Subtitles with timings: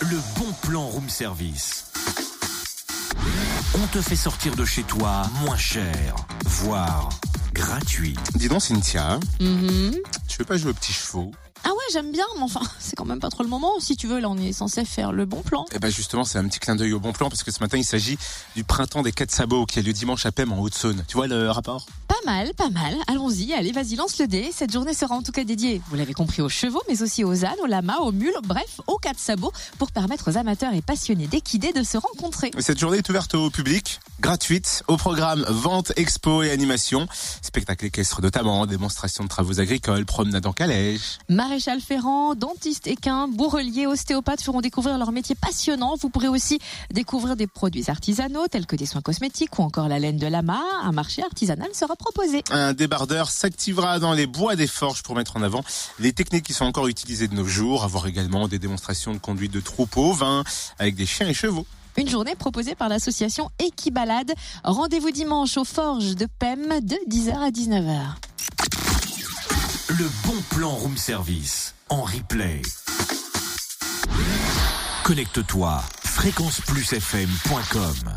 [0.00, 1.84] le bon plan room service.
[3.74, 7.08] On te fait sortir de chez toi moins cher, voire
[7.52, 8.16] gratuit.
[8.34, 9.94] Dis donc, Cynthia, Mhm.
[10.28, 11.30] tu veux pas jouer aux petits chevaux?
[11.64, 13.72] Ah ouais, j'aime bien, mais enfin, c'est quand même pas trop le moment.
[13.80, 15.66] Si tu veux, là, on est censé faire le bon plan.
[15.72, 17.76] Eh ben justement, c'est un petit clin d'œil au bon plan parce que ce matin,
[17.76, 18.18] il s'agit
[18.56, 21.04] du printemps des quatre sabots qui a lieu dimanche à Pem en Haute-Saône.
[21.06, 21.86] Tu vois le rapport?
[22.24, 22.94] Pas mal, pas mal.
[23.06, 24.50] Allons-y, allez, vas-y, lance le dé.
[24.52, 27.44] Cette journée sera en tout cas dédiée, vous l'avez compris, aux chevaux, mais aussi aux
[27.44, 31.26] ânes, aux lamas, aux mules, bref, aux quatre sabots, pour permettre aux amateurs et passionnés
[31.26, 32.50] d'équidés de se rencontrer.
[32.58, 37.06] Cette journée est ouverte au public, gratuite, au programme vente, expo et animation,
[37.42, 41.18] spectacle équestre notamment, démonstration de travaux agricoles, promenade en calèche.
[41.28, 45.94] Maréchal Ferrand, dentiste équin, bourrelier, ostéopathe feront découvrir leur métier passionnant.
[45.96, 46.58] Vous pourrez aussi
[46.92, 50.60] découvrir des produits artisanaux tels que des soins cosmétiques ou encore la laine de lama.
[50.82, 52.42] Un marché artisanal sera proposé.
[52.50, 55.62] Un débardeur s'activera dans les bois des forges pour mettre en avant
[55.98, 59.52] les techniques qui sont encore utilisées de nos jours, avoir également des démonstrations de conduite
[59.52, 60.44] de troupeaux, vin,
[60.78, 61.66] avec des chiens et chevaux.
[61.96, 64.32] Une journée proposée par l'association Equibalade.
[64.64, 67.98] Rendez-vous dimanche aux Forges de PEM de 10h à 19h.
[69.88, 72.62] Le bon plan room service en replay.
[75.04, 78.12] Connecte-toi fréquenceplusfm.com